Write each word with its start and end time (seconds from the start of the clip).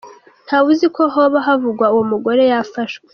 Nta 0.47 0.57
wuzi 0.63 0.87
ko 0.95 1.01
hoba 1.15 1.37
havugwa 1.47 1.85
uwo 1.93 2.03
mugore 2.11 2.41
yafashwe. 2.51 3.05